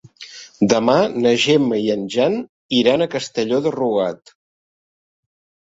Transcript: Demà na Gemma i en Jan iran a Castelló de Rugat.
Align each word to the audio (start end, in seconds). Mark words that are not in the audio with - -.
Demà 0.71 0.95
na 1.25 1.33
Gemma 1.43 1.79
i 1.83 1.91
en 1.97 2.07
Jan 2.15 2.39
iran 2.81 3.05
a 3.05 3.11
Castelló 3.13 3.63
de 3.69 3.77
Rugat. 3.79 4.37